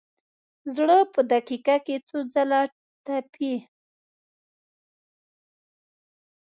[0.75, 2.61] زړه په دقیقه کې څو ځله
[3.05, 3.55] تپي.